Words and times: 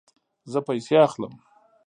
زه 0.51 0.59
پیسې 0.67 0.95
اخلم 1.05 1.33